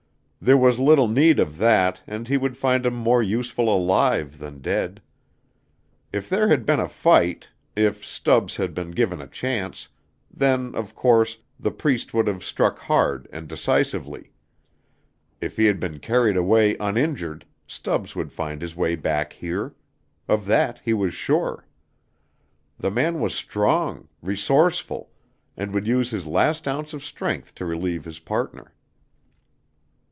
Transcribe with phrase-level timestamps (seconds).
[0.43, 4.57] There was little need of that and he would find him more useful alive than
[4.59, 4.99] dead.
[6.11, 9.89] If there had been a fight if Stubbs had been given a chance
[10.33, 14.31] then, of course, the Priest would have struck hard and decisively.
[15.39, 19.75] If he had been carried away uninjured, Stubbs would find his way back here.
[20.27, 21.67] Of that he was sure.
[22.79, 25.11] The man was strong, resourceful,
[25.55, 28.73] and would use his last ounce of strength to relieve his partner.